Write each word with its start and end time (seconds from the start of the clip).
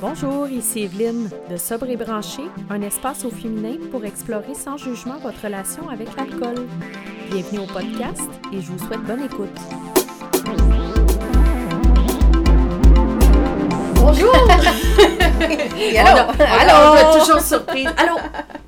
Bonjour, 0.00 0.48
ici 0.48 0.82
Evelyne 0.84 1.28
de 1.50 1.56
Sobre 1.56 1.88
et 1.90 1.96
Branché, 1.96 2.42
un 2.70 2.82
espace 2.82 3.24
au 3.24 3.30
féminin 3.30 3.76
pour 3.90 4.04
explorer 4.04 4.54
sans 4.54 4.76
jugement 4.76 5.18
votre 5.18 5.42
relation 5.42 5.88
avec 5.88 6.08
l'alcool. 6.16 6.66
Bienvenue 7.30 7.60
au 7.60 7.66
podcast 7.66 8.20
et 8.52 8.60
je 8.60 8.66
vous 8.70 8.78
souhaite 8.78 9.02
bonne 9.02 9.24
écoute. 9.24 9.48
Bonjour! 13.96 14.32
allô? 15.98 16.32
Allô? 16.38 17.18
Toujours 17.18 17.40
surprise. 17.44 17.88
Allô? 17.96 18.18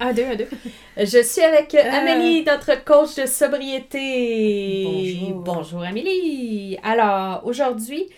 Un, 0.00 0.12
deux, 0.12 0.24
un, 0.24 0.34
deux. 0.36 0.48
Je 0.96 1.22
suis 1.22 1.42
avec 1.42 1.74
Euh. 1.74 1.90
Amélie, 1.92 2.44
notre 2.44 2.84
coach 2.84 3.14
de 3.16 3.26
sobriété. 3.26 4.84
Bonjour. 4.84 5.42
Bonjour 5.42 5.82
Amélie. 5.82 6.78
Alors, 6.82 7.42
aujourd'hui, 7.44 8.08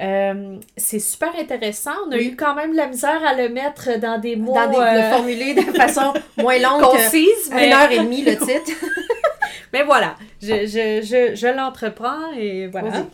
euh, 0.00 0.56
c'est 0.76 0.98
super 0.98 1.34
intéressant. 1.38 1.92
On 2.08 2.12
a 2.12 2.16
Oui. 2.16 2.28
eu 2.28 2.36
quand 2.36 2.54
même 2.54 2.72
de 2.72 2.76
la 2.76 2.86
misère 2.86 3.22
à 3.24 3.34
le 3.34 3.48
mettre 3.48 3.98
dans 3.98 4.18
des 4.18 4.36
mots 4.36 4.54
Dans 4.54 4.70
des, 4.70 4.76
euh, 4.76 5.02
le 5.10 5.14
formuler 5.14 5.54
de 5.54 5.60
façon 5.76 6.12
moins 6.38 6.58
longue 6.58 6.80
que 6.80 6.86
concises, 6.86 7.50
mais, 7.52 7.66
une 7.66 7.72
heure 7.74 7.90
et 7.92 7.98
demie 7.98 8.22
le 8.22 8.36
titre. 8.36 8.72
mais 9.72 9.82
voilà, 9.82 10.16
je, 10.40 10.66
je, 10.66 11.00
je, 11.04 11.34
je 11.34 11.46
l'entreprends 11.54 12.32
et 12.36 12.68
voilà. 12.68 13.06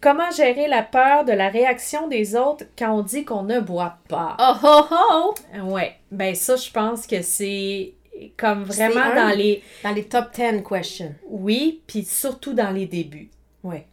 Comment 0.00 0.30
gérer 0.30 0.68
la 0.68 0.82
peur 0.82 1.24
de 1.24 1.32
la 1.32 1.48
réaction 1.48 2.08
des 2.08 2.36
autres 2.36 2.64
quand 2.78 2.92
on 2.92 3.02
dit 3.02 3.24
qu'on 3.24 3.42
ne 3.44 3.60
boit 3.60 3.96
pas? 4.08 4.36
Oh 4.38 4.54
oh 4.62 4.86
oh! 4.90 5.34
Ouais, 5.72 5.94
ben 6.10 6.34
ça, 6.34 6.56
je 6.56 6.70
pense 6.70 7.06
que 7.06 7.22
c'est 7.22 7.94
comme 8.36 8.64
vraiment 8.64 9.00
un- 9.00 9.14
dans 9.30 9.36
les... 9.36 9.62
Dans 9.82 9.92
les 9.92 10.04
top 10.04 10.26
10 10.34 10.62
questions. 10.68 11.14
Oui, 11.28 11.80
puis 11.86 12.04
surtout 12.04 12.52
dans 12.52 12.70
les 12.70 12.86
débuts. 12.86 13.30
Ouais. 13.62 13.86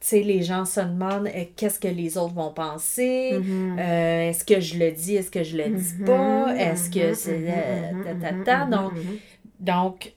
Tu 0.00 0.06
sais, 0.06 0.20
les 0.20 0.42
gens 0.44 0.64
se 0.64 0.78
demandent 0.80 1.28
eh, 1.34 1.46
qu'est-ce 1.56 1.80
que 1.80 1.88
les 1.88 2.16
autres 2.16 2.34
vont 2.34 2.52
penser, 2.52 3.32
Mhm. 3.40 3.76
Euh, 3.80 4.28
est-ce 4.30 4.44
que 4.44 4.60
je 4.60 4.78
le 4.78 4.92
dis, 4.92 5.16
est-ce 5.16 5.30
que 5.30 5.42
je 5.42 5.56
le 5.56 5.64
dis 5.70 5.94
pas, 6.06 6.54
est-ce 6.56 6.88
que 6.88 7.14
c'est... 7.14 7.46
euh, 7.48 7.90
ta, 8.20 8.28
ta, 8.30 8.44
ta. 8.44 8.64
Donc, 8.66 8.92
donc, 9.58 10.12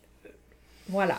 voilà. 0.90 1.16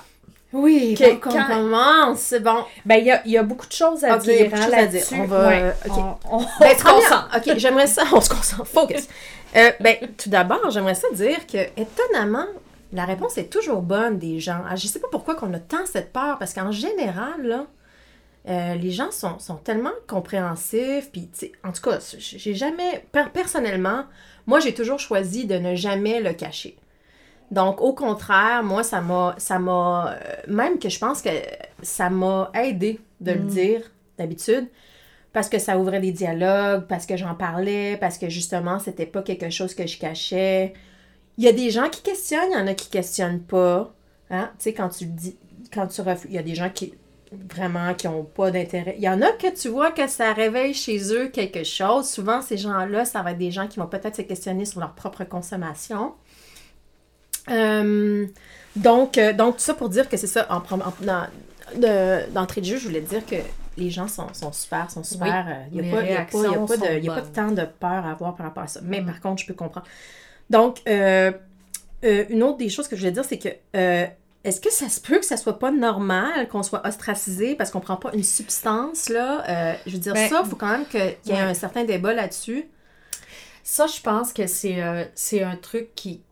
Oui, 0.52 0.94
Que- 0.98 1.10
donc 1.12 1.24
on 1.26 1.30
quand- 1.30 1.46
commence. 1.48 2.34
Bon. 2.42 2.64
Ben, 2.84 2.96
il 2.96 3.06
y 3.06 3.10
a, 3.10 3.26
y 3.26 3.38
a 3.38 3.42
beaucoup 3.42 3.66
de 3.66 3.72
choses 3.72 4.04
à 4.04 4.16
Ok, 4.16 4.26
il 4.26 4.32
y 4.32 4.34
a 4.34 4.36
dire 4.36 4.50
beaucoup 4.50 4.56
de 4.58 4.62
hein, 4.62 4.64
choses 4.66 4.74
à 4.74 4.86
dire. 4.86 4.92
là-dessus. 5.00 5.14
On 5.20 5.24
va, 5.24 5.48
Ouais, 5.48 5.62
euh, 5.62 5.72
ok. 5.88 6.18
on, 6.30 6.38
Ben, 6.60 6.78
se 6.78 6.84
concentre. 6.84 7.28
Ok, 7.36 7.54
j'aimerais 7.58 7.86
ça. 7.86 8.02
On 8.12 8.20
se 8.20 8.28
concentre. 8.30 8.66
Focus. 8.66 9.08
Euh, 9.54 9.70
ben, 9.80 9.96
tout 10.16 10.30
d'abord, 10.30 10.70
j'aimerais 10.70 10.94
ça 10.94 11.08
dire 11.12 11.46
que, 11.46 11.58
étonnamment, 11.78 12.46
la 12.94 13.04
réponse 13.04 13.36
est 13.36 13.52
toujours 13.52 13.82
bonne 13.82 14.18
des 14.18 14.40
gens. 14.40 14.62
Ah, 14.66 14.76
je 14.76 14.86
sais 14.86 14.98
pas 14.98 15.08
pourquoi 15.12 15.34
qu'on 15.34 15.52
a 15.52 15.58
tant 15.58 15.84
cette 15.84 16.10
peur, 16.10 16.38
parce 16.38 16.54
qu'en 16.54 16.72
général, 16.72 17.42
là, 17.42 17.66
euh, 18.48 18.74
les 18.74 18.90
gens 18.90 19.10
sont, 19.10 19.38
sont 19.38 19.56
tellement 19.56 19.92
compréhensifs. 20.08 21.10
Puis, 21.12 21.28
en 21.64 21.72
tout 21.72 21.82
cas, 21.82 21.98
j'ai 22.18 22.54
jamais, 22.54 23.06
per- 23.12 23.30
personnellement, 23.32 24.04
moi, 24.46 24.58
j'ai 24.60 24.74
toujours 24.74 24.98
choisi 24.98 25.46
de 25.46 25.54
ne 25.56 25.74
jamais 25.76 26.20
le 26.20 26.32
cacher. 26.32 26.76
Donc, 27.50 27.80
au 27.80 27.92
contraire, 27.92 28.62
moi, 28.64 28.82
ça 28.82 29.00
m'a, 29.00 29.34
ça 29.38 29.58
m'a, 29.58 30.14
euh, 30.14 30.18
même 30.48 30.78
que 30.78 30.88
je 30.88 30.98
pense 30.98 31.22
que 31.22 31.28
ça 31.82 32.10
m'a 32.10 32.50
aidé 32.54 32.98
de 33.20 33.32
le 33.32 33.40
Mm. 33.40 33.46
dire 33.46 33.90
d'habitude, 34.18 34.68
parce 35.32 35.48
que 35.48 35.58
ça 35.58 35.78
ouvrait 35.78 36.00
des 36.00 36.12
dialogues, 36.12 36.86
parce 36.88 37.06
que 37.06 37.16
j'en 37.16 37.34
parlais, 37.34 37.96
parce 37.98 38.18
que 38.18 38.28
justement, 38.28 38.78
c'était 38.78 39.06
pas 39.06 39.22
quelque 39.22 39.50
chose 39.50 39.74
que 39.74 39.86
je 39.86 39.98
cachais. 39.98 40.72
Il 41.38 41.44
y 41.44 41.48
a 41.48 41.52
des 41.52 41.70
gens 41.70 41.88
qui 41.88 42.02
questionnent, 42.02 42.50
il 42.50 42.58
y 42.58 42.60
en 42.60 42.66
a 42.66 42.74
qui 42.74 42.90
questionnent 42.90 43.40
pas. 43.42 43.94
Hein? 44.30 44.50
Tu 44.58 44.64
sais, 44.64 44.74
quand 44.74 44.88
tu 44.88 45.04
le 45.04 45.10
dis, 45.12 45.36
quand 45.72 45.86
tu 45.86 46.00
refuses, 46.00 46.30
il 46.30 46.34
y 46.34 46.38
a 46.38 46.42
des 46.42 46.54
gens 46.54 46.68
qui 46.70 46.94
vraiment 47.54 47.94
qui 47.94 48.06
ont 48.08 48.24
pas 48.24 48.50
d'intérêt. 48.50 48.94
Il 48.98 49.02
y 49.02 49.08
en 49.08 49.22
a 49.22 49.32
que 49.32 49.54
tu 49.54 49.68
vois 49.68 49.90
que 49.90 50.06
ça 50.06 50.32
réveille 50.32 50.74
chez 50.74 51.12
eux 51.14 51.28
quelque 51.28 51.64
chose. 51.64 52.08
Souvent, 52.08 52.42
ces 52.42 52.56
gens-là, 52.58 53.04
ça 53.04 53.22
va 53.22 53.32
être 53.32 53.38
des 53.38 53.50
gens 53.50 53.66
qui 53.68 53.78
vont 53.78 53.86
peut-être 53.86 54.16
se 54.16 54.22
questionner 54.22 54.64
sur 54.64 54.80
leur 54.80 54.92
propre 54.92 55.24
consommation. 55.24 56.14
Euh, 57.50 58.26
donc, 58.76 59.18
euh, 59.18 59.32
donc, 59.32 59.56
tout 59.56 59.62
ça 59.62 59.74
pour 59.74 59.88
dire 59.88 60.08
que 60.08 60.16
c'est 60.16 60.26
ça, 60.26 60.46
en, 60.50 60.60
de- 61.76 62.30
d'entrée 62.32 62.60
de 62.60 62.66
jeu, 62.66 62.76
je 62.76 62.86
voulais 62.86 63.00
dire 63.00 63.24
que 63.26 63.36
les 63.76 63.90
gens 63.90 64.06
sont, 64.08 64.32
sont 64.34 64.52
super, 64.52 64.90
sont 64.90 65.02
super. 65.02 65.46
euh, 65.48 65.52
Il 65.72 65.78
les 65.80 65.82
n'y 65.88 65.88
a, 65.90 65.96
pas- 65.96 66.02
il 66.02 66.10
y 66.10 66.14
a 66.14 66.20
a 66.20 66.24
pas 66.24 67.20
de- 67.22 67.26
tant 67.34 67.50
de 67.50 67.62
peur 67.64 68.06
à 68.06 68.10
avoir 68.12 68.34
par 68.36 68.46
rapport 68.46 68.62
à 68.62 68.68
ça. 68.68 68.80
Mais 68.82 69.00
Mm. 69.00 69.06
par 69.06 69.20
contre, 69.20 69.42
je 69.42 69.46
peux 69.46 69.54
comprendre. 69.54 69.86
Donc, 70.50 70.78
euh, 70.86 71.32
euh, 72.04 72.24
une 72.28 72.42
autre 72.42 72.58
des 72.58 72.68
choses 72.68 72.86
que 72.88 72.96
je 72.96 73.00
voulais 73.00 73.12
dire, 73.12 73.24
c'est 73.24 73.38
que 73.38 73.48
euh, 73.76 74.06
est-ce 74.44 74.60
que 74.60 74.72
ça 74.72 74.88
se 74.88 75.00
peut 75.00 75.18
que 75.18 75.24
ça 75.24 75.36
soit 75.36 75.58
pas 75.58 75.70
normal 75.70 76.48
qu'on 76.48 76.62
soit 76.62 76.86
ostracisé 76.86 77.54
parce 77.54 77.70
qu'on 77.70 77.80
prend 77.80 77.96
pas 77.96 78.10
une 78.12 78.24
substance, 78.24 79.08
là? 79.08 79.44
Euh, 79.48 79.74
je 79.86 79.92
veux 79.92 79.98
dire, 79.98 80.14
Ben, 80.14 80.28
ça, 80.28 80.42
il 80.44 80.50
faut 80.50 80.56
quand 80.56 80.70
même 80.72 80.86
qu'il 80.86 81.16
y 81.26 81.30
ait 81.30 81.38
un 81.40 81.54
certain 81.54 81.84
débat 81.84 82.12
là-dessus. 82.14 82.68
Ça, 83.64 83.86
je 83.86 84.00
pense 84.00 84.32
que 84.32 84.46
c'est 84.46 84.82
euh, 84.82 85.04
c'est 85.14 85.42
un 85.42 85.56
truc 85.56 85.94
qui 85.94 86.22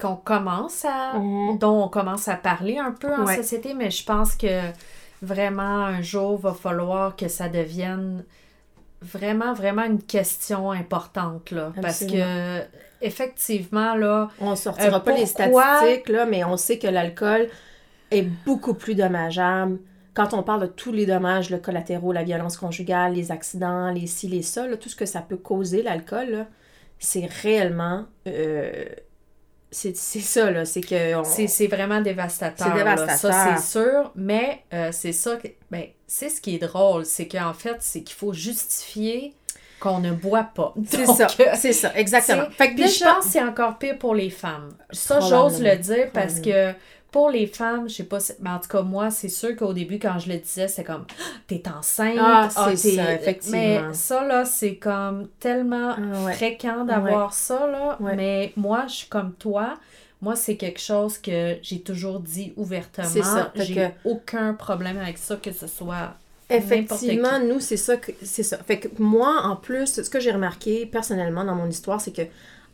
qu'on 0.00 0.16
commence 0.16 0.84
à 0.84 1.18
Mhm. 1.18 1.58
dont 1.58 1.84
on 1.84 1.88
commence 1.88 2.28
à 2.28 2.36
parler 2.36 2.78
un 2.78 2.92
peu 2.92 3.12
en 3.14 3.24
Ouais. 3.24 3.36
société, 3.36 3.74
mais 3.74 3.90
je 3.90 4.04
pense 4.04 4.34
que 4.34 4.60
vraiment 5.20 5.84
un 5.84 6.00
jour 6.00 6.38
va 6.38 6.54
falloir 6.54 7.16
que 7.16 7.28
ça 7.28 7.48
devienne 7.48 8.24
vraiment 9.02 9.54
vraiment 9.54 9.84
une 9.84 10.02
question 10.02 10.70
importante 10.70 11.50
là 11.52 11.72
parce 11.80 12.04
que 12.04 12.62
effectivement 13.00 13.94
là 13.94 14.28
On 14.40 14.54
sortira 14.56 14.96
Euh, 14.96 15.00
pas 15.00 15.12
les 15.16 15.26
statistiques, 15.26 16.08
là, 16.08 16.26
mais 16.26 16.44
on 16.44 16.56
sait 16.56 16.78
que 16.78 16.86
l'alcool 16.86 17.48
est 18.10 18.22
beaucoup 18.44 18.74
plus 18.74 18.94
dommageable. 18.94 19.78
Quand 20.12 20.34
on 20.34 20.42
parle 20.42 20.62
de 20.62 20.66
tous 20.66 20.92
les 20.92 21.06
dommages 21.06 21.48
le 21.50 21.58
collatéraux, 21.58 22.12
la 22.12 22.24
violence 22.24 22.56
conjugale, 22.58 23.14
les 23.14 23.30
accidents, 23.30 23.90
les 23.90 24.06
ci, 24.06 24.28
les 24.28 24.42
ça, 24.42 24.66
là, 24.66 24.76
tout 24.76 24.88
ce 24.88 24.96
que 24.96 25.06
ça 25.06 25.20
peut 25.22 25.36
causer, 25.38 25.82
l'alcool, 25.82 26.46
c'est 26.98 27.26
réellement... 27.42 28.04
euh, 28.26 28.84
c'est 29.70 29.96
c'est 29.96 30.20
ça, 30.20 30.50
là. 30.50 30.64
C'est 30.64 30.80
que... 30.80 31.14
on- 31.16 31.24
c'est 31.24 31.46
c'est 31.46 31.66
vraiment 31.68 32.00
dévastateur. 32.00 32.66
C'est 32.68 32.72
là. 32.84 32.94
dévastateur. 32.94 33.32
Ça, 33.32 33.56
c'est 33.56 33.78
sûr. 33.78 34.12
Mais 34.16 34.64
euh, 34.72 34.90
c'est 34.92 35.12
ça 35.12 35.36
que. 35.36 35.48
Ben, 35.70 35.86
c'est 36.06 36.28
ce 36.28 36.40
qui 36.40 36.56
est 36.56 36.58
drôle. 36.58 37.04
C'est 37.06 37.28
qu'en 37.28 37.54
fait, 37.54 37.76
c'est 37.80 38.02
qu'il 38.02 38.16
faut 38.16 38.32
justifier 38.32 39.34
qu'on 39.80 39.98
ne 39.98 40.12
boit 40.12 40.44
pas. 40.54 40.74
C'est 40.86 41.06
ça, 41.06 41.26
euh, 41.40 41.44
c'est 41.56 41.72
ça, 41.72 41.92
exactement. 41.96 42.44
c'est- 42.50 42.56
Fait 42.56 42.70
que 42.74 42.80
Puis 42.80 42.88
je 42.90 43.04
pense 43.04 43.24
que 43.24 43.30
c'est 43.32 43.42
encore 43.42 43.78
pire 43.78 43.98
pour 43.98 44.14
les 44.14 44.30
femmes. 44.30 44.68
Ça, 44.92 45.20
j'ose 45.20 45.60
le 45.62 45.76
dire 45.76 46.10
parce 46.12 46.38
que 46.40 46.72
pour 47.10 47.28
les 47.30 47.48
femmes, 47.48 47.88
je 47.88 47.94
sais 47.96 48.04
pas, 48.04 48.20
si- 48.20 48.34
mais 48.40 48.50
en 48.50 48.60
tout 48.60 48.68
cas, 48.68 48.82
moi, 48.82 49.10
c'est 49.10 49.28
sûr 49.28 49.56
qu'au 49.56 49.72
début, 49.72 49.98
quand 49.98 50.18
je 50.20 50.28
le 50.28 50.36
disais, 50.36 50.68
c'est 50.68 50.84
comme 50.84 51.06
Ah, 51.10 51.22
t'es 51.48 51.62
enceinte. 51.76 52.16
Ah, 52.20 52.48
c'est 52.76 52.90
t'es- 52.90 52.96
ça, 52.96 53.12
effectivement. 53.14 53.58
Mais 53.88 53.94
ça, 53.94 54.24
là, 54.24 54.44
c'est 54.44 54.76
comme 54.76 55.26
tellement 55.40 55.94
Ah, 55.96 56.24
ouais. 56.26 56.32
fréquent 56.34 56.84
d'avoir 56.84 57.32
ça, 57.34 57.66
là. 57.66 57.96
Ouais. 57.98 58.14
Mais 58.14 58.52
moi, 58.56 58.84
je 58.86 58.92
suis 58.94 59.08
comme 59.08 59.32
toi. 59.32 59.74
Moi, 60.22 60.36
c'est 60.36 60.56
quelque 60.56 60.78
chose 60.80 61.16
que 61.18 61.56
j'ai 61.62 61.80
toujours 61.80 62.20
dit 62.20 62.52
ouvertement. 62.56 63.08
C'est 63.08 63.22
ça, 63.24 63.50
J'ai 63.56 63.74
que- 63.74 63.88
aucun 64.04 64.52
problème 64.54 64.98
avec 64.98 65.16
ça, 65.18 65.34
que 65.36 65.50
ce 65.50 65.66
soit. 65.66 66.14
Effectivement, 66.50 67.38
nous, 67.38 67.60
c'est 67.60 67.76
ça 67.76 67.96
que 67.96 68.12
c'est 68.22 68.42
ça. 68.42 68.58
Fait 68.58 68.78
que 68.78 68.88
moi, 68.98 69.42
en 69.44 69.56
plus, 69.56 70.02
ce 70.02 70.10
que 70.10 70.20
j'ai 70.20 70.32
remarqué 70.32 70.84
personnellement 70.86 71.44
dans 71.44 71.54
mon 71.54 71.68
histoire, 71.68 72.00
c'est 72.00 72.12
que 72.14 72.22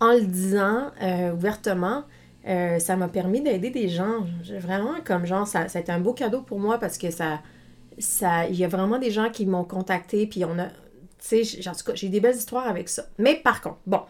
en 0.00 0.12
le 0.12 0.22
disant 0.22 0.90
euh, 1.02 1.32
ouvertement, 1.32 2.04
euh, 2.46 2.78
ça 2.78 2.96
m'a 2.96 3.08
permis 3.08 3.40
d'aider 3.40 3.70
des 3.70 3.88
gens. 3.88 4.26
Vraiment, 4.60 4.94
comme 5.04 5.26
genre, 5.26 5.46
ça, 5.46 5.68
ça 5.68 5.78
a 5.78 5.82
été 5.82 5.92
un 5.92 6.00
beau 6.00 6.12
cadeau 6.12 6.42
pour 6.42 6.58
moi 6.58 6.78
parce 6.78 6.98
que 6.98 7.10
ça. 7.10 7.40
ça 7.98 8.46
Il 8.48 8.56
y 8.56 8.64
a 8.64 8.68
vraiment 8.68 8.98
des 8.98 9.10
gens 9.10 9.30
qui 9.30 9.46
m'ont 9.46 9.64
contacté, 9.64 10.26
puis 10.26 10.44
on 10.44 10.58
a. 10.58 10.68
Tu 11.28 11.44
sais, 11.44 11.68
en 11.68 11.72
tout 11.72 11.84
cas, 11.84 11.94
j'ai 11.94 12.08
des 12.08 12.20
belles 12.20 12.36
histoires 12.36 12.66
avec 12.66 12.88
ça. 12.88 13.06
Mais 13.18 13.36
par 13.36 13.60
contre, 13.60 13.78
bon. 13.86 14.00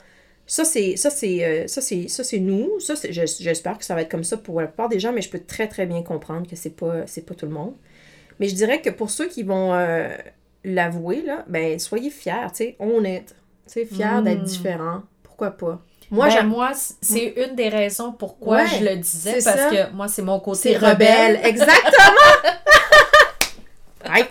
Ça, 0.48 0.65
c'est 0.65 0.94
ça 0.97 1.10
c'est 1.10 1.44
euh, 1.44 1.66
ça 1.66 1.81
c'est 1.81 2.06
ça 2.06 2.22
c'est 2.22 2.38
nous 2.38 2.78
ça 2.78 2.94
j'espère 3.10 3.78
que 3.78 3.84
ça 3.84 3.97
va 3.97 4.03
être 4.03 4.09
comme 4.09 4.22
ça 4.22 4.37
pour 4.37 4.60
la 4.60 4.69
plupart 4.69 4.88
des 4.88 5.00
gens 5.00 5.12
mais 5.12 5.21
je 5.21 5.28
peux 5.28 5.41
très 5.41 5.66
très 5.66 5.87
bien 5.87 6.04
comprendre 6.04 6.48
que 6.48 6.54
c'est 6.54 6.71
pas 6.71 7.04
c'est 7.09 7.27
pas 7.27 7.34
tout 7.34 7.47
le 7.47 7.53
monde 7.53 7.75
mais 8.41 8.48
je 8.48 8.54
dirais 8.54 8.80
que 8.80 8.91
pour 8.91 9.10
ceux 9.10 9.26
qui 9.28 9.42
vont 9.42 9.72
euh, 9.74 10.08
l'avouer, 10.64 11.22
là, 11.22 11.44
ben, 11.48 11.78
soyez 11.78 12.10
fiers, 12.10 12.32
tu 12.50 12.56
sais, 12.56 12.76
honnête. 12.78 13.34
Tu 13.66 13.72
sais, 13.72 13.84
fiers 13.84 14.22
d'être 14.22 14.41
Mm. 14.42 14.44
différents. 14.44 15.03
Pourquoi 15.22 15.50
pas? 15.53 15.80
Moi, 16.10 16.28
j'aime. 16.28 16.47
moi, 16.47 16.71
c'est 17.03 17.34
une 17.36 17.56
des 17.56 17.68
raisons 17.68 18.12
pourquoi 18.12 18.59
Ouais, 18.59 18.66
je 18.78 18.84
le 18.84 18.97
disais, 18.97 19.41
c'est 19.41 19.44
parce 19.53 19.60
ça. 19.62 19.71
que 19.71 19.92
moi, 19.92 20.06
c'est 20.06 20.22
mon 20.22 20.38
côté 20.38 20.71
C'est 20.72 20.77
rebelle. 20.77 21.36
rebelle. 21.36 21.41
Exactement! 21.44 22.33
High. 24.09 24.27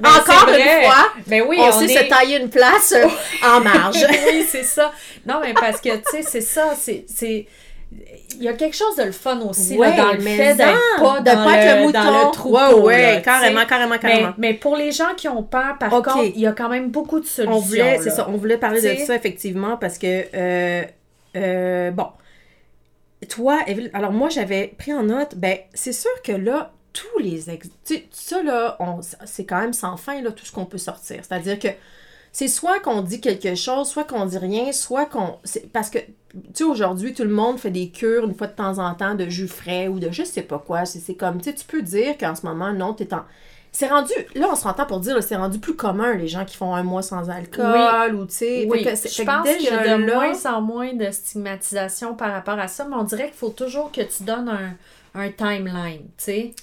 Mais 0.00 0.08
Encore 0.08 0.48
une 0.50 0.84
fois, 0.84 1.08
Ben 1.26 1.42
oui, 1.48 1.56
on, 1.60 1.66
on, 1.68 1.72
sait 1.72 1.86
est... 1.92 2.04
se 2.04 2.08
tailler 2.08 2.38
une 2.40 2.48
place 2.48 2.92
euh, 2.92 3.08
en 3.44 3.60
marge. 3.60 3.96
oui, 4.28 4.46
c'est 4.48 4.62
ça. 4.62 4.92
Non, 5.26 5.40
mais 5.40 5.52
parce 5.52 5.80
que, 5.80 5.96
tu 5.96 6.02
sais, 6.10 6.22
c'est 6.22 6.40
ça, 6.42 6.74
c'est... 6.76 7.46
Il 8.38 8.42
y 8.42 8.48
a 8.48 8.52
quelque 8.52 8.76
chose 8.76 8.96
de 8.96 9.04
le 9.04 9.12
fun 9.12 9.40
aussi 9.40 9.78
Ouais, 9.78 9.96
là, 9.96 10.04
dans 10.06 10.12
le 10.12 10.20
fait 10.20 10.54
d'être 10.54 10.78
en, 10.98 11.02
pas 11.02 11.20
de 11.20 11.24
dans, 11.24 11.44
pas 11.44 11.56
être 11.58 11.80
le, 11.80 11.86
le 11.86 11.92
dans 11.92 12.02
mouton. 12.04 12.26
le 12.26 12.32
troupeau. 12.32 12.56
Ouais, 12.82 12.82
ouais, 12.96 13.12
là, 13.14 13.20
carrément, 13.22 13.64
carrément, 13.64 13.90
Mais, 13.94 13.98
carrément. 13.98 14.34
mais 14.38 14.54
pour 14.54 14.76
les 14.76 14.92
gens 14.92 15.14
qui 15.16 15.28
ont 15.28 15.42
peur, 15.42 15.78
par 15.78 15.90
contre, 15.90 16.24
il 16.24 16.40
y 16.40 16.46
a 16.46 16.52
quand 16.52 16.68
même 16.68 16.90
beaucoup 16.90 17.20
de 17.20 17.24
solutions. 17.26 17.56
On 17.56 17.60
voulait, 17.60 17.98
c'est 18.02 18.10
ça, 18.10 18.26
on 18.28 18.36
voulait 18.36 18.58
parler 18.58 18.80
de 18.82 19.04
ça 19.04 19.14
effectivement 19.14 19.76
parce 19.76 19.96
que, 19.98 20.24
euh, 20.34 20.82
euh, 21.36 21.90
bon, 21.92 22.08
toi, 23.28 23.60
Evelyne, 23.66 23.90
alors 23.94 24.12
moi 24.12 24.28
j'avais 24.28 24.74
pris 24.78 24.92
en 24.92 25.04
note, 25.04 25.34
ben 25.36 25.56
c'est 25.74 25.92
sûr 25.92 26.10
que 26.22 26.32
là, 26.32 26.72
tous 26.92 27.18
les 27.18 27.50
ex... 27.50 27.68
Tu 27.84 27.94
sais, 27.94 28.04
ça 28.10 28.42
là, 28.42 28.76
on- 28.80 29.00
c'est 29.24 29.44
quand 29.44 29.60
même 29.60 29.72
sans 29.72 29.96
fin 29.96 30.20
là, 30.22 30.30
tout 30.32 30.44
ce 30.44 30.52
qu'on 30.52 30.64
peut 30.66 30.78
sortir. 30.78 31.18
C'est-à-dire 31.22 31.58
que 31.58 31.68
c'est 32.36 32.48
soit 32.48 32.80
qu'on 32.80 33.00
dit 33.00 33.22
quelque 33.22 33.54
chose, 33.54 33.88
soit 33.88 34.04
qu'on 34.04 34.26
dit 34.26 34.36
rien, 34.36 34.70
soit 34.70 35.06
qu'on. 35.06 35.36
Parce 35.72 35.88
que, 35.88 35.96
tu 36.00 36.40
sais, 36.52 36.64
aujourd'hui, 36.64 37.14
tout 37.14 37.22
le 37.22 37.30
monde 37.30 37.58
fait 37.58 37.70
des 37.70 37.88
cures 37.88 38.24
une 38.26 38.34
fois 38.34 38.46
de 38.46 38.52
temps 38.52 38.78
en 38.78 38.94
temps 38.94 39.14
de 39.14 39.26
jus 39.26 39.48
frais 39.48 39.88
ou 39.88 39.98
de 39.98 40.10
je 40.10 40.22
sais 40.22 40.42
pas 40.42 40.58
quoi. 40.58 40.84
C'est 40.84 41.14
comme, 41.14 41.38
tu 41.38 41.44
sais, 41.48 41.54
tu 41.54 41.64
peux 41.64 41.80
dire 41.80 42.18
qu'en 42.18 42.34
ce 42.34 42.44
moment, 42.44 42.74
non, 42.74 42.92
t'es 42.92 43.14
en. 43.14 43.22
C'est 43.72 43.86
rendu, 43.88 44.12
là, 44.34 44.48
on 44.52 44.54
se 44.54 44.68
pour 44.86 45.00
dire, 45.00 45.22
c'est 45.22 45.36
rendu 45.36 45.58
plus 45.58 45.76
commun, 45.76 46.12
les 46.12 46.28
gens 46.28 46.44
qui 46.44 46.58
font 46.58 46.74
un 46.74 46.82
mois 46.82 47.00
sans 47.00 47.30
alcool 47.30 48.14
ou, 48.16 48.26
tu 48.26 48.34
sais. 48.34 48.66
Oui, 48.68 48.80
je 49.08 49.22
pense 49.22 49.44
qu'il 49.56 49.64
y 49.64 49.68
a 49.70 49.96
de 49.96 50.04
là- 50.04 50.14
moins 50.14 50.46
en 50.46 50.60
moins 50.60 50.92
de 50.92 51.10
stigmatisation 51.10 52.14
par 52.14 52.32
rapport 52.32 52.58
à 52.58 52.68
ça, 52.68 52.84
mais 52.84 52.96
on 52.96 53.04
dirait 53.04 53.28
qu'il 53.28 53.34
faut 53.38 53.48
toujours 53.48 53.90
que 53.90 54.02
tu 54.02 54.24
donnes 54.24 54.50
un, 54.50 54.74
un 55.22 55.30
timeline, 55.30 56.02
tu 56.18 56.24
sais, 56.24 56.54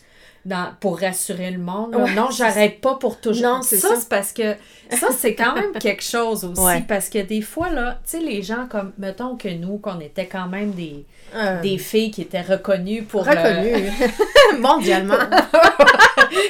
dans- 0.46 0.74
pour 0.80 1.00
rassurer 1.00 1.52
le 1.52 1.58
monde. 1.60 1.96
Ouais, 1.96 2.14
non, 2.14 2.30
j'arrête 2.32 2.82
pas 2.82 2.96
pour 2.96 3.20
toujours. 3.22 3.44
Non, 3.58 3.62
c'est 3.62 3.78
ça. 3.78 3.90
ça. 3.90 3.96
c'est 3.98 4.10
parce 4.10 4.32
que 4.34 4.56
ça, 4.92 5.08
c'est 5.18 5.36
quand 5.36 5.56
même 5.56 5.72
quelque 5.80 6.04
chose 6.04 6.44
aussi, 6.46 6.62
Ouais. 6.62 6.84
parce 6.88 7.10
que 7.10 7.20
des 7.20 7.42
fois, 7.42 7.70
là, 7.70 8.00
tu 8.06 8.18
sais, 8.18 8.20
les 8.24 8.42
gens 8.42 8.68
comme, 8.70 8.92
mettons 8.98 9.36
que 9.38 9.48
nous, 9.48 9.78
qu'on 9.78 10.00
était 10.00 10.28
quand 10.28 10.48
même 10.48 10.72
des, 10.72 11.06
Euh, 11.36 11.62
des 11.62 11.78
filles 11.80 12.12
qui 12.12 12.22
étaient 12.22 12.42
reconnues 12.42 13.04
pour... 13.04 13.24
le- 13.24 13.30
reconnu 13.32 13.92
mondialement. 14.60 15.16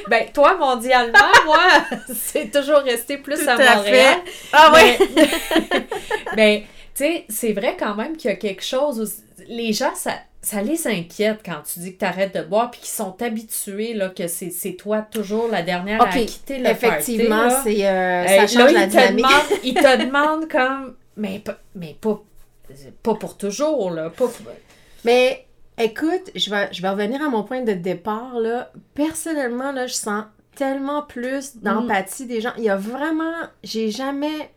Ben, 0.09 0.25
toi, 0.33 0.55
mondialement, 0.57 1.17
moi, 1.45 1.59
c'est 2.15 2.49
toujours 2.51 2.79
resté 2.79 3.17
plus 3.17 3.35
Tout 3.35 3.49
à 3.49 3.53
à 3.53 3.75
Montréal. 3.75 4.17
Ah. 4.53 4.71
Mais, 4.73 4.97
ben, 6.35 6.61
tu 6.61 6.65
sais, 7.03 7.25
c'est 7.29 7.51
vrai 7.53 7.75
quand 7.77 7.95
même 7.95 8.15
qu'il 8.15 8.29
y 8.29 8.33
a 8.33 8.37
quelque 8.37 8.63
chose. 8.63 8.99
où- 9.01 9.43
les 9.49 9.73
gens, 9.73 9.93
ça, 9.95 10.13
ça 10.43 10.61
les 10.61 10.85
inquiète 10.87 11.39
quand 11.43 11.61
tu 11.63 11.79
dis 11.79 11.93
que 11.93 11.99
tu 11.99 12.05
arrêtes 12.05 12.35
de 12.35 12.43
boire, 12.43 12.69
puis 12.69 12.81
qu'ils 12.81 12.89
sont 12.89 13.19
habitués 13.21 13.93
là, 13.95 14.09
que 14.09 14.27
c'est 14.27 14.51
c'est 14.51 14.73
toi 14.73 15.01
toujours 15.01 15.47
la 15.47 15.63
dernière 15.63 15.99
à 16.01 16.05
Ok, 16.05 16.25
quitter 16.25 16.59
le 16.59 16.67
Effectivement, 16.69 17.49
c'est 17.63 17.87
euh, 17.87 18.27
ça 18.27 18.47
change 18.47 18.71
là, 18.71 18.71
la 18.71 18.83
ils 18.83 18.85
te 18.85 18.91
dynamique. 18.91 19.25
demandent- 19.25 19.59
ils 19.63 19.73
te 19.73 20.05
demandent 20.05 20.47
comme, 20.49 20.95
mais, 21.17 21.39
pas- 21.39 21.59
mais 21.75 21.95
pas, 21.99 22.21
pas 23.01 23.15
pour 23.15 23.37
toujours, 23.37 23.89
là. 23.89 24.09
Pas, 24.09 24.25
Mais 25.05 25.45
écoute, 25.77 26.29
je 26.35 26.49
vais, 26.49 26.69
je 26.71 26.81
vais 26.81 26.89
revenir 26.89 27.21
à 27.21 27.29
mon 27.29 27.43
point 27.43 27.61
de 27.61 27.73
départ. 27.73 28.39
Là. 28.39 28.71
Personnellement, 28.93 29.71
là, 29.71 29.87
je 29.87 29.93
sens 29.93 30.25
tellement 30.55 31.01
plus 31.01 31.55
d'empathie 31.57 32.25
des 32.25 32.41
gens. 32.41 32.53
Il 32.57 32.63
y 32.63 32.69
a 32.69 32.75
vraiment. 32.77 33.33
J'ai 33.63 33.91
jamais. 33.91 34.51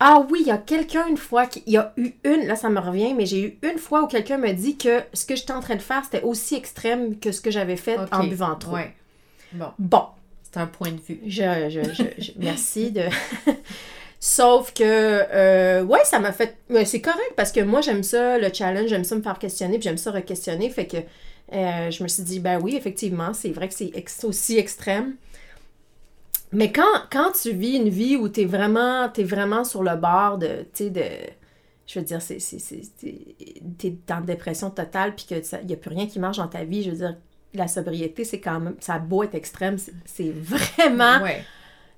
Ah 0.00 0.26
oui, 0.30 0.40
il 0.42 0.46
y 0.48 0.50
a 0.50 0.58
quelqu'un 0.58 1.06
une 1.06 1.16
fois 1.16 1.46
qui. 1.46 1.62
Il 1.66 1.72
y 1.72 1.76
a 1.76 1.92
eu 1.96 2.12
une. 2.24 2.46
Là, 2.46 2.56
ça 2.56 2.68
me 2.68 2.80
revient, 2.80 3.14
mais 3.14 3.26
j'ai 3.26 3.40
eu 3.42 3.58
une 3.62 3.78
fois 3.78 4.02
où 4.02 4.06
quelqu'un 4.06 4.38
me 4.38 4.52
dit 4.52 4.76
que 4.76 5.00
ce 5.12 5.24
que 5.24 5.36
j'étais 5.36 5.52
en 5.52 5.60
train 5.60 5.76
de 5.76 5.82
faire, 5.82 6.02
c'était 6.04 6.22
aussi 6.22 6.56
extrême 6.56 7.18
que 7.18 7.32
ce 7.32 7.40
que 7.40 7.50
j'avais 7.50 7.76
fait 7.76 7.96
en 8.12 8.24
buvant 8.28 8.54
trop. 8.56 8.74
Ouais. 8.74 8.94
Bon, 9.52 9.68
Bon, 9.78 10.02
c'est 10.42 10.58
un 10.60 10.66
point 10.66 10.90
de 10.90 11.00
vue. 11.00 11.20
je, 11.26 11.68
je, 11.70 11.80
je- 11.94 12.22
je- 12.22 12.32
merci 12.38 12.90
de. 12.90 13.02
Sauf 14.20 14.72
que, 14.72 14.82
euh, 14.84 15.82
ouais, 15.84 16.02
ça 16.04 16.18
m'a 16.18 16.32
fait. 16.32 16.56
mais 16.70 16.84
c'est 16.86 17.00
correct 17.02 17.32
parce 17.36 17.52
que 17.52 17.60
moi, 17.60 17.82
j'aime 17.82 18.02
ça, 18.02 18.38
le 18.38 18.48
challenge, 18.52 18.88
j'aime 18.88 19.04
ça 19.04 19.14
me 19.16 19.22
faire 19.22 19.38
questionner, 19.38 19.74
puis 19.78 19.82
j'aime 19.84 19.98
ça 19.98 20.10
re-questionner. 20.12 20.70
Fait 20.70 20.86
que 20.86 20.96
euh, 21.52 21.90
je 21.90 22.02
me 22.02 22.08
suis 22.08 22.22
dit, 22.22 22.40
ben 22.40 22.58
oui, 22.60 22.74
effectivement, 22.74 23.34
c'est 23.34 23.50
vrai 23.50 23.68
que 23.68 23.74
c'est 23.74 23.90
ex- 23.94 24.24
aussi 24.24 24.56
extrême. 24.58 25.14
Mais 26.54 26.72
quand, 26.72 26.82
quand 27.10 27.32
tu 27.32 27.52
vis 27.52 27.76
une 27.76 27.88
vie 27.88 28.16
où 28.16 28.28
t'es 28.28 28.44
vraiment, 28.44 29.08
t'es 29.08 29.24
vraiment 29.24 29.64
sur 29.64 29.82
le 29.82 29.96
bord 29.96 30.38
de, 30.38 30.66
tu 30.72 30.84
sais, 30.84 30.90
de. 30.90 31.02
Je 31.86 31.98
veux 31.98 32.04
dire, 32.04 32.22
c'est, 32.22 32.38
c'est, 32.38 32.58
c'est, 32.58 32.80
t'es, 32.98 33.96
une 34.08 34.24
dépression 34.24 34.70
totale, 34.70 35.14
puis 35.14 35.26
qu'il 35.26 35.42
n'y 35.66 35.74
a 35.74 35.76
plus 35.76 35.90
rien 35.90 36.06
qui 36.06 36.18
marche 36.18 36.38
dans 36.38 36.48
ta 36.48 36.64
vie. 36.64 36.82
Je 36.82 36.90
veux 36.90 36.96
dire, 36.96 37.16
la 37.52 37.68
sobriété, 37.68 38.24
c'est 38.24 38.40
quand 38.40 38.60
même. 38.60 38.76
Ça 38.80 38.94
a 38.94 38.98
beau 38.98 39.22
être 39.22 39.34
extrême, 39.34 39.76
c'est, 40.04 40.30
vraiment. 40.30 41.22
Ouais. 41.22 41.44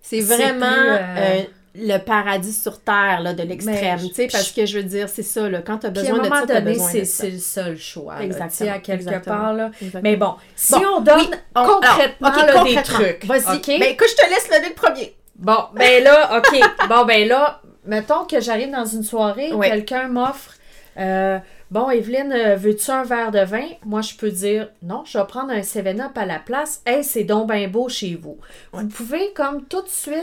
C'est 0.00 0.22
C'est 0.22 0.36
vraiment 0.36 0.72
plus, 0.72 0.88
euh, 0.88 1.16
euh, 1.18 1.42
le 1.78 1.98
paradis 1.98 2.52
sur 2.52 2.80
terre 2.80 3.20
là, 3.22 3.32
de 3.34 3.42
l'extrême. 3.42 3.98
Tu 4.08 4.14
sais, 4.14 4.28
parce 4.30 4.50
que 4.52 4.66
je 4.66 4.78
veux 4.78 4.84
dire, 4.84 5.08
c'est 5.08 5.22
ça, 5.22 5.48
là, 5.48 5.62
quand 5.62 5.78
tu 5.78 5.86
as 5.86 5.90
besoin 5.90 6.18
de 6.18 6.74
ça, 6.74 7.04
c'est 7.04 7.30
le 7.30 7.38
seul 7.38 7.76
choix. 7.76 8.22
Exactement, 8.22 8.72
à 8.72 8.78
quelque 8.78 9.00
exactement. 9.02 9.36
part. 9.36 9.52
Là. 9.54 9.70
Exactement. 9.80 10.02
Mais 10.02 10.16
bon, 10.16 10.34
si 10.54 10.72
Bon, 10.72 10.80
on 10.96 11.00
donne 11.00 11.18
oui, 11.18 11.30
on- 11.54 11.64
concrètement, 11.66 12.28
alors, 12.28 12.62
ok, 12.62 12.70
là, 12.74 12.82
des 12.82 12.82
trucs. 12.82 13.24
Vas-y. 13.26 13.56
OK? 13.56 13.66
Ben 13.66 13.82
écoute, 13.90 14.08
je 14.10 14.16
te 14.24 14.28
laisse 14.28 14.48
le 14.50 14.68
le 14.68 14.74
premier. 14.74 15.14
Bon, 15.36 15.64
ben 15.74 16.02
là, 16.02 16.38
OK. 16.38 16.60
bon, 16.88 17.04
ben 17.04 17.28
là, 17.28 17.60
mettons 17.84 18.24
que 18.24 18.40
j'arrive 18.40 18.70
dans 18.70 18.86
une 18.86 19.02
soirée, 19.04 19.52
Ouais. 19.52 19.68
quelqu'un 19.68 20.08
m'offre 20.08 20.54
euh, 20.98 21.38
Bon, 21.70 21.90
Evelyne, 21.90 22.32
euh, 22.32 22.54
veux-tu 22.54 22.90
un 22.92 23.02
verre 23.02 23.32
de 23.32 23.40
vin? 23.40 23.66
Moi, 23.84 24.00
je 24.00 24.14
peux 24.14 24.30
dire 24.30 24.68
non, 24.82 25.02
je 25.04 25.18
vais 25.18 25.24
prendre 25.26 25.50
un 25.50 25.62
7-Up 25.62 26.16
à 26.16 26.24
la 26.24 26.38
place. 26.38 26.80
Hey, 26.86 27.02
c'est 27.02 27.24
donc 27.24 27.50
bien 27.50 27.66
beau 27.66 27.88
chez 27.88 28.14
vous. 28.14 28.38
Vous 28.72 28.86
pouvez, 28.86 29.32
comme 29.34 29.64
tout 29.64 29.82
de 29.82 29.88
suite, 29.88 30.14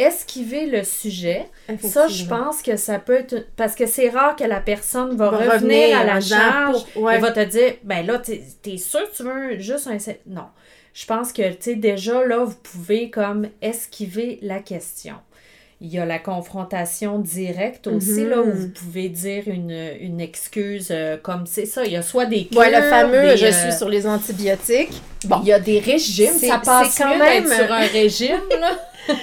esquiver 0.00 0.66
le 0.66 0.82
sujet. 0.84 1.46
Ça, 1.82 2.08
je 2.08 2.24
pense 2.24 2.62
que 2.62 2.76
ça 2.76 2.98
peut 2.98 3.18
être. 3.18 3.46
Parce 3.56 3.74
que 3.74 3.86
c'est 3.86 4.08
rare 4.08 4.34
que 4.36 4.44
la 4.44 4.60
personne 4.60 5.16
va, 5.16 5.30
Va 5.30 5.36
revenir, 5.38 5.52
revenir 5.54 5.98
à 5.98 6.04
la 6.04 6.20
charge 6.20 6.84
pour- 6.92 7.02
ouais. 7.02 7.16
et 7.16 7.18
va 7.18 7.30
te 7.32 7.44
dire 7.44 7.74
ben 7.84 8.04
là, 8.06 8.18
t'es 8.18 8.42
es 8.66 8.76
sûr 8.78 9.00
que 9.10 9.16
tu 9.16 9.22
veux 9.24 9.58
juste 9.58 9.86
un. 9.86 9.96
Non. 10.26 10.46
Je 10.92 11.06
pense 11.06 11.32
que, 11.32 11.48
tu 11.50 11.56
sais, 11.60 11.74
déjà, 11.76 12.24
là, 12.26 12.42
vous 12.44 12.56
pouvez 12.56 13.10
comme 13.10 13.46
esquiver 13.62 14.38
la 14.42 14.58
question. 14.58 15.14
Il 15.82 15.88
y 15.88 15.98
a 15.98 16.04
la 16.04 16.18
confrontation 16.18 17.18
directe 17.20 17.86
aussi, 17.86 18.22
Mhm. 18.24 18.28
là, 18.28 18.40
où 18.42 18.50
vous 18.52 18.68
pouvez 18.68 19.08
dire 19.08 19.44
une, 19.46 19.70
une 20.00 20.20
excuse 20.20 20.88
euh, 20.90 21.16
comme 21.16 21.46
c'est 21.46 21.64
ça. 21.64 21.84
Il 21.86 21.92
y 21.92 21.96
a 21.96 22.02
soit 22.02 22.26
des 22.26 22.44
cures, 22.46 22.58
Ouais, 22.58 22.70
le 22.70 22.82
fameux 22.88 23.28
des, 23.30 23.36
je 23.38 23.46
euh, 23.46 23.52
suis 23.52 23.72
sur 23.72 23.88
les 23.88 24.06
antibiotiques. 24.06 25.00
Bon. 25.24 25.38
Il 25.42 25.48
y 25.48 25.52
a 25.54 25.58
des 25.60 25.78
régimes, 25.78 26.34
ça 26.38 26.58
passe 26.62 26.98
quand 26.98 27.16
même 27.16 27.46
sur 27.46 27.72
un 27.72 27.86
régime, 27.86 28.40
là. 28.60 28.72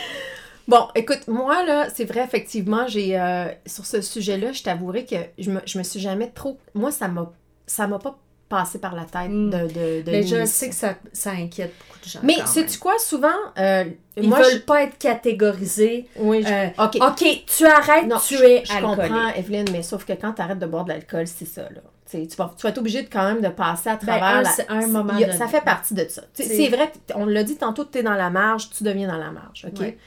Bon, 0.68 0.88
écoute, 0.96 1.28
moi, 1.28 1.64
là, 1.66 1.88
c'est 1.94 2.04
vrai, 2.06 2.24
effectivement, 2.24 2.88
j'ai. 2.88 3.20
euh, 3.20 3.46
sur 3.66 3.86
ce 3.86 4.02
sujet-là, 4.02 4.52
je 4.52 4.64
t'avouerai 4.64 5.06
que 5.06 5.16
je 5.38 5.50
me, 5.52 5.62
je 5.66 5.78
me 5.78 5.84
suis 5.84 6.00
jamais 6.00 6.28
trop. 6.30 6.58
Moi, 6.74 6.92
ça 6.92 7.08
m'a 7.08 7.32
ça 7.66 7.88
m'a 7.88 8.00
pas 8.00 8.18
passé 8.50 8.80
par 8.80 8.96
la 8.96 9.04
tête 9.04 9.30
Mm. 9.30 9.50
de. 9.50 9.58
de, 9.60 10.02
de 10.04 10.12
Mais 10.12 10.24
je 10.24 10.46
sais 10.46 10.70
que 10.70 10.76
ça, 10.76 10.96
ça 11.14 11.32
inquiète 11.32 11.74
beaucoup 11.80 12.00
de 12.04 12.10
gens. 12.10 12.20
Mais 12.24 12.36
sais-tu 12.46 12.80
quoi, 12.80 12.98
souvent. 13.00 13.28
euh, 13.58 13.86
Ils 14.18 14.28
moi, 14.28 14.40
veulent 14.42 14.54
je- 14.54 14.58
pas 14.60 14.84
être 14.84 14.98
catégorisés. 14.98 16.08
Oui, 16.18 16.44
je- 16.46 16.52
Euh, 16.52 16.86
OK. 16.86 16.98
OK, 17.02 17.44
tu 17.46 17.66
arrêtes, 17.66 18.08
Non, 18.08 18.18
tu 18.26 18.36
je, 18.38 18.44
es 18.44 18.64
je 18.66 18.74
alcoolique. 18.74 19.12
comprends, 19.12 19.28
Evelyne, 19.36 19.66
mais 19.72 19.84
sauf 19.84 20.06
que 20.06 20.14
quand 20.14 20.34
tu 20.34 20.42
arrêtes 20.42 20.60
de 20.60 20.66
boire 20.66 20.84
de 20.86 20.90
l'alcool, 20.90 21.28
c'est 21.28 21.46
ça, 21.46 21.64
là. 21.64 21.82
Tu 22.10 22.26
vas, 22.38 22.54
tu 22.56 22.64
vas 22.64 22.70
être 22.70 22.78
obligé 22.78 23.04
de, 23.04 23.10
quand 23.10 23.26
même 23.28 23.42
de 23.42 23.50
passer 23.50 23.90
à 23.90 23.96
Ben, 23.98 24.06
travers 24.08 24.24
un- 24.24 24.42
la- 24.44 24.50
c'est 24.50 24.70
un 24.70 24.82
c'est- 24.82 24.88
moment 24.88 25.14
a-. 25.14 25.32
Ça 25.34 25.48
fait 25.50 25.60
partie 25.62 25.94
de 25.94 26.06
ça. 26.10 26.24
C'est- 26.34 26.44
C'est 26.46 26.70
vrai, 26.70 26.90
on 27.16 27.26
l'a 27.26 27.44
dit 27.44 27.58
tantôt, 27.58 27.84
tu 27.84 27.98
es 27.98 28.04
dans 28.04 28.14
la 28.14 28.30
marge, 28.30 28.70
tu 28.70 28.84
deviens 28.86 29.08
dans 29.10 29.18
la 29.18 29.32
marge, 29.32 29.66
OK? 29.68 29.80
Ouais. 29.82 29.98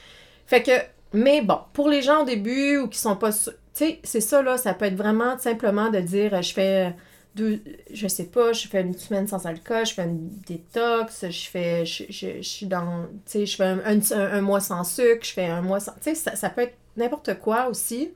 Fait 0.51 0.63
que, 0.63 0.71
mais 1.13 1.41
bon, 1.41 1.59
pour 1.73 1.87
les 1.89 2.01
gens 2.01 2.23
au 2.23 2.25
début 2.25 2.77
ou 2.77 2.87
qui 2.89 2.99
sont 2.99 3.15
pas 3.15 3.31
sûrs, 3.31 3.53
tu 3.73 3.85
sais, 3.85 3.99
c'est 4.03 4.19
ça, 4.21 4.41
là, 4.41 4.57
ça 4.57 4.73
peut 4.73 4.85
être 4.85 4.95
vraiment 4.97 5.37
simplement 5.37 5.89
de 5.89 5.99
dire, 6.01 6.33
euh, 6.33 6.41
je 6.41 6.53
fais 6.53 6.93
deux, 7.35 7.61
je 7.93 8.07
sais 8.09 8.25
pas, 8.25 8.51
je 8.51 8.67
fais 8.67 8.81
une 8.81 8.93
semaine 8.93 9.27
sans 9.27 9.45
alcool, 9.45 9.85
je 9.85 9.93
fais 9.93 10.03
une 10.03 10.27
détox, 10.45 11.25
je 11.29 11.49
fais, 11.49 11.85
je, 11.85 12.03
je- 12.09 12.37
je 12.41 12.49
suis 12.49 12.65
dans, 12.65 13.03
tu 13.25 13.31
sais, 13.31 13.45
je 13.45 13.55
fais 13.55 13.63
un, 13.63 13.79
un- 13.85 14.11
un- 14.11 14.41
mois 14.41 14.59
sans 14.59 14.83
sucre, 14.83 15.25
je 15.25 15.31
fais 15.33 15.45
un 15.47 15.61
mois 15.61 15.79
sans, 15.79 15.93
tu 15.93 15.99
sais, 16.03 16.15
ça, 16.15 16.35
ça 16.35 16.49
peut 16.49 16.61
être 16.63 16.77
n'importe 16.97 17.39
quoi 17.39 17.67
aussi. 17.69 18.13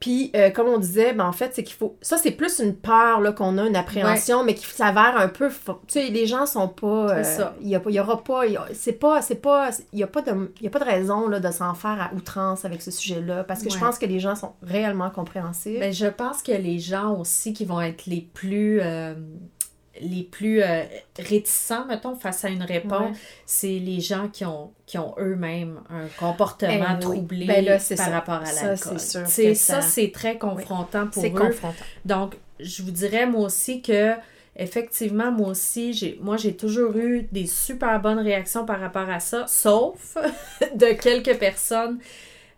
Puis, 0.00 0.30
euh, 0.36 0.50
comme 0.50 0.68
on 0.68 0.78
disait, 0.78 1.12
ben, 1.12 1.24
en 1.26 1.32
fait, 1.32 1.50
c'est 1.54 1.64
qu'il 1.64 1.74
faut. 1.74 1.96
Ça, 2.02 2.18
c'est 2.18 2.30
plus 2.30 2.60
une 2.60 2.74
peur 2.76 3.20
là, 3.20 3.32
qu'on 3.32 3.58
a, 3.58 3.66
une 3.66 3.74
appréhension, 3.74 4.44
mais 4.44 4.54
qui 4.54 4.64
s'avère 4.66 5.16
un 5.16 5.26
peu. 5.26 5.48
Tu 5.48 5.72
sais, 5.88 6.04
les 6.08 6.26
gens 6.26 6.46
sont 6.46 6.68
pas. 6.68 6.86
euh, 7.10 7.24
C'est 7.24 7.36
ça. 7.38 7.56
Il 7.60 7.66
y, 7.68 7.72
y 7.94 8.00
aura 8.00 8.22
pas. 8.22 8.46
il 8.46 8.52
y 8.52 8.56
a- 8.56 8.66
C'est 8.74 8.92
pas. 8.92 9.22
C'est 9.22 9.34
pas. 9.42 9.70
Il 9.92 9.98
y 9.98 10.04
a 10.04 10.06
pas 10.06 10.22
de, 10.22 10.52
il 10.60 10.64
y 10.64 10.66
a 10.68 10.70
pas 10.70 10.78
de 10.78 10.84
raison 10.84 11.26
là, 11.28 11.40
de 11.40 11.50
s'en 11.50 11.74
faire 11.74 11.98
à 12.00 12.14
outrance 12.14 12.64
avec 12.64 12.80
ce 12.80 12.92
sujet-là, 12.92 13.42
parce 13.42 13.60
que 13.64 13.70
je 13.70 13.78
pense 13.86 13.98
que 13.98 14.06
les 14.06 14.20
gens 14.20 14.36
sont 14.36 14.52
réellement 14.62 15.10
compréhensifs. 15.10 15.80
Ben, 15.80 15.92
je 15.92 16.06
pense 16.06 16.42
que 16.42 16.52
les 16.52 16.78
gens 16.78 17.16
aussi 17.18 17.52
qui 17.52 17.64
vont 17.64 17.80
être 17.80 18.06
les 18.06 18.20
plus 18.34 18.78
euh, 18.80 19.14
les 20.00 20.22
plus 20.22 20.62
euh, 20.62 20.84
réticents, 21.18 21.84
mettons, 21.86 22.16
face 22.16 22.44
à 22.44 22.48
une 22.48 22.62
réponse, 22.62 23.10
Ouais. 23.10 23.16
c'est 23.46 23.78
les 23.78 24.00
gens 24.00 24.28
qui 24.28 24.44
ont, 24.44 24.72
qui 24.86 24.98
ont 24.98 25.14
eux-mêmes 25.18 25.80
un 25.90 26.06
comportement 26.18 26.72
Eh 26.90 26.94
oui. 26.94 27.00
troublé 27.00 27.46
Ben 27.46 27.64
là, 27.64 27.78
c'est 27.78 27.96
par 27.96 28.06
ça. 28.06 28.12
rapport 28.12 28.34
à 28.42 28.46
Ça, 28.46 28.66
l'alcool. 28.66 28.98
c'est 28.98 29.26
sais, 29.26 29.48
que 29.48 29.54
ça, 29.54 29.80
ça- 29.80 29.88
c'est 29.88 30.10
très 30.12 30.38
confrontant 30.38 31.06
pour 31.08 31.22
c'est 31.22 31.30
eux. 31.30 31.38
confrontant. 31.38 31.84
Donc, 32.04 32.36
je 32.60 32.82
vous 32.82 32.90
dirais 32.90 33.26
moi 33.26 33.42
aussi 33.46 33.82
que 33.82 34.14
effectivement, 34.56 35.30
moi 35.30 35.50
aussi, 35.50 35.92
j'ai 35.92 36.18
moi 36.20 36.36
j'ai 36.36 36.56
toujours 36.56 36.96
eu 36.96 37.28
des 37.30 37.46
super 37.46 38.00
bonnes 38.00 38.18
réactions 38.18 38.64
par 38.66 38.80
rapport 38.80 39.08
à 39.08 39.20
ça, 39.20 39.46
sauf 39.46 40.16
de 40.74 40.92
quelques 41.00 41.38
personnes 41.38 41.98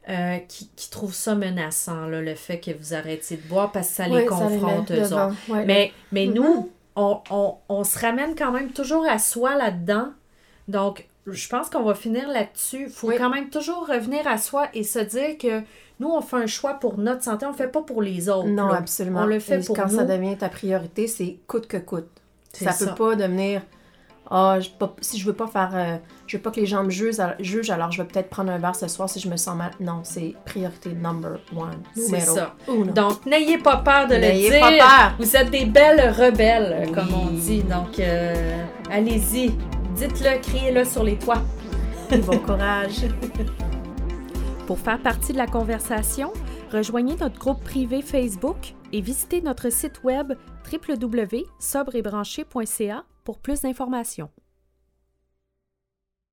euh, 0.08 0.38
qui, 0.48 0.70
qui 0.74 0.88
trouvent 0.90 1.14
ça 1.14 1.34
menaçant, 1.34 2.06
là, 2.06 2.22
le 2.22 2.34
fait 2.34 2.58
que 2.58 2.70
vous 2.70 2.94
arrêtiez 2.94 3.36
de 3.36 3.46
boire 3.46 3.70
parce 3.70 3.88
que 3.88 3.94
ça 3.94 4.08
les 4.08 4.22
ça 4.22 4.26
confronte 4.28 4.90
eux 4.90 5.02
autres. 5.04 5.34
Ouais, 5.50 5.64
Mais, 5.66 5.92
mais 6.10 6.26
Mhm. 6.26 6.34
nous, 6.34 6.70
on, 6.96 7.20
on- 7.30 7.54
on 7.68 7.84
se 7.84 7.98
ramène 7.98 8.34
quand 8.36 8.52
même 8.52 8.70
toujours 8.72 9.06
à 9.08 9.18
soi 9.18 9.56
là-dedans. 9.56 10.08
Donc, 10.68 11.08
je 11.26 11.48
pense 11.48 11.68
qu'on 11.70 11.82
va 11.82 11.94
finir 11.94 12.28
là-dessus. 12.28 12.84
Il 12.86 12.90
faut 12.90 13.08
Oui. 13.08 13.14
quand 13.18 13.30
même 13.30 13.50
toujours 13.50 13.86
revenir 13.86 14.26
à 14.26 14.38
soi 14.38 14.68
et 14.74 14.82
se 14.84 14.98
dire 14.98 15.36
que 15.38 15.60
nous, 16.00 16.08
on 16.08 16.20
fait 16.20 16.36
un 16.36 16.46
choix 16.46 16.74
pour 16.74 16.96
notre 16.98 17.22
santé, 17.22 17.44
on 17.44 17.50
ne 17.50 17.54
le 17.54 17.58
fait 17.58 17.68
pas 17.68 17.82
pour 17.82 18.00
les 18.02 18.28
autres. 18.28 18.48
Non, 18.48 18.68
là. 18.68 18.76
absolument. 18.78 19.20
On 19.22 19.26
le 19.26 19.38
fait 19.38 19.60
Et 19.60 19.64
pour 19.64 19.76
Quand 19.76 19.88
nous. 19.88 19.96
ça 19.98 20.04
devient 20.04 20.36
ta 20.36 20.48
priorité, 20.48 21.06
c'est 21.06 21.38
coûte 21.46 21.66
que 21.66 21.76
coûte. 21.76 22.08
Ça, 22.52 22.72
ça. 22.72 22.86
peut 22.86 22.94
pas 22.94 23.16
devenir 23.16 23.62
ah, 24.30 24.58
je 24.60 24.68
peux 24.70 24.86
pas- 24.86 24.94
si 25.00 25.18
je 25.18 25.26
veux 25.26 25.32
pas 25.32 25.46
faire, 25.48 25.70
euh, 25.74 25.96
je 26.26 26.36
veux 26.36 26.42
pas 26.42 26.50
que 26.52 26.60
les 26.60 26.66
gens 26.66 26.84
me 26.84 26.90
jugent, 26.90 27.18
al- 27.20 27.36
jugent, 27.40 27.70
alors 27.70 27.90
je 27.90 28.00
vais 28.00 28.06
peut-être 28.08 28.30
prendre 28.30 28.52
un 28.52 28.58
verre 28.58 28.76
ce 28.76 28.86
soir 28.88 29.08
si 29.10 29.18
je 29.20 29.28
me 29.28 29.36
sens 29.36 29.56
mal. 29.56 29.72
Non, 29.80 30.00
c'est 30.04 30.34
priorité 30.46 30.92
number 30.92 31.40
one. 31.56 31.82
C'est 31.96 32.12
Numéro 32.12 32.34
ça. 32.36 32.54
uno. 32.68 32.92
Donc, 32.92 33.26
n'ayez 33.26 33.58
pas 33.58 33.78
peur 33.78 34.06
de 34.06 34.14
le 34.14 34.20
N'ayez 34.20 34.50
dire. 34.50 34.60
pas 34.60 34.70
peur. 34.78 35.14
Vous 35.18 35.36
êtes 35.36 35.50
des 35.50 35.64
belles 35.66 36.10
rebelles, 36.12 36.84
Oui. 36.86 36.92
comme 36.92 37.12
on 37.14 37.26
dit. 37.32 37.62
Donc, 37.64 37.98
euh, 37.98 38.64
allez-y. 38.90 39.50
Dites-le, 39.96 40.38
criez-le 40.40 40.84
sur 40.84 41.02
les 41.02 41.18
toits. 41.18 41.42
bon 42.10 42.38
courage. 42.46 43.06
Pour 44.66 44.78
faire 44.78 45.00
partie 45.00 45.32
de 45.32 45.38
la 45.38 45.46
conversation, 45.48 46.32
rejoignez 46.72 47.16
notre 47.16 47.38
groupe 47.38 47.62
privé 47.64 48.00
Facebook 48.02 48.74
et 48.92 49.00
visitez 49.00 49.40
notre 49.42 49.70
site 49.70 50.00
web 50.04 50.32
www.sobrebranché.ca 50.72 53.04
pour 53.30 53.38
plus 53.38 53.60
d'informations. 53.60 54.28